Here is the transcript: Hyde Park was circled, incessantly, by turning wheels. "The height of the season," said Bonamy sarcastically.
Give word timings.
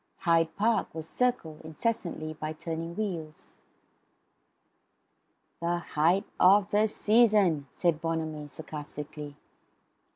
Hyde 0.21 0.55
Park 0.55 0.95
was 0.95 1.07
circled, 1.07 1.61
incessantly, 1.63 2.33
by 2.33 2.53
turning 2.53 2.95
wheels. 2.95 3.53
"The 5.59 5.77
height 5.77 6.25
of 6.39 6.71
the 6.71 6.87
season," 6.87 7.67
said 7.71 8.01
Bonamy 8.01 8.47
sarcastically. 8.47 9.35